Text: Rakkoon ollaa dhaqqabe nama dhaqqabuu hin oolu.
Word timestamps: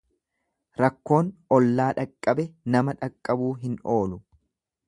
Rakkoon 0.81 1.29
ollaa 1.59 1.87
dhaqqabe 1.99 2.49
nama 2.77 2.99
dhaqqabuu 3.03 3.55
hin 3.67 3.81
oolu. 3.99 4.23